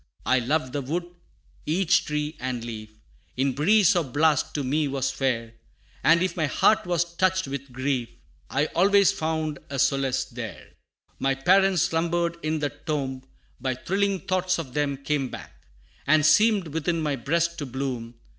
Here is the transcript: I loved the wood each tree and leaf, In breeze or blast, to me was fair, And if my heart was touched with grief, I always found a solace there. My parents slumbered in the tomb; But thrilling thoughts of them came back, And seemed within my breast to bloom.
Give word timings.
I 0.25 0.39
loved 0.39 0.73
the 0.73 0.81
wood 0.81 1.05
each 1.67 2.05
tree 2.05 2.35
and 2.39 2.63
leaf, 2.65 2.89
In 3.37 3.53
breeze 3.53 3.95
or 3.95 4.03
blast, 4.03 4.55
to 4.55 4.63
me 4.63 4.87
was 4.87 5.11
fair, 5.11 5.53
And 6.03 6.23
if 6.23 6.35
my 6.35 6.47
heart 6.47 6.87
was 6.87 7.03
touched 7.05 7.47
with 7.47 7.71
grief, 7.71 8.09
I 8.49 8.65
always 8.73 9.11
found 9.11 9.59
a 9.69 9.77
solace 9.77 10.25
there. 10.25 10.71
My 11.19 11.35
parents 11.35 11.83
slumbered 11.83 12.37
in 12.41 12.57
the 12.57 12.69
tomb; 12.71 13.21
But 13.59 13.85
thrilling 13.85 14.21
thoughts 14.21 14.57
of 14.57 14.73
them 14.73 14.97
came 14.97 15.29
back, 15.29 15.67
And 16.07 16.25
seemed 16.25 16.69
within 16.69 16.99
my 16.99 17.15
breast 17.15 17.59
to 17.59 17.67
bloom. 17.67 18.15